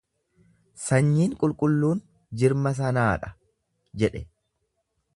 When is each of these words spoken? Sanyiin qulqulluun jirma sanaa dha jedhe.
Sanyiin 0.83 1.35
qulqulluun 1.43 2.03
jirma 2.43 2.73
sanaa 2.83 3.13
dha 3.27 3.33
jedhe. 4.03 4.27